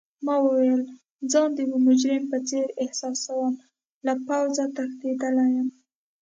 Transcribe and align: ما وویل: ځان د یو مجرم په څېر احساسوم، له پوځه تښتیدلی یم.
ما 0.25 0.35
وویل: 0.45 0.81
ځان 1.31 1.49
د 1.53 1.59
یو 1.69 1.77
مجرم 1.87 2.23
په 2.31 2.37
څېر 2.47 2.67
احساسوم، 2.83 3.53
له 4.05 4.13
پوځه 4.25 4.65
تښتیدلی 4.75 5.47
یم. 5.55 5.67